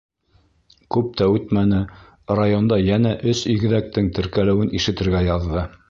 Күп 0.95 1.11
тә 1.19 1.27
үтмәне, 1.33 1.81
районда 2.39 2.81
йәнә 2.87 3.13
өс 3.35 3.45
игеҙәктең 3.55 4.11
теркәлеүен 4.19 4.77
ишетергә 4.81 5.25
яҙҙы. 5.33 5.69